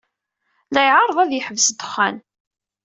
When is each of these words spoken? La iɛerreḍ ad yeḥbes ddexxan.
La 0.73 0.81
iɛerreḍ 0.87 1.17
ad 1.21 1.31
yeḥbes 1.33 1.67
ddexxan. 1.69 2.15